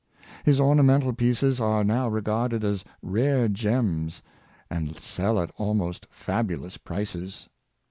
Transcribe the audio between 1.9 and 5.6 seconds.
regarded as rare gems, and sell at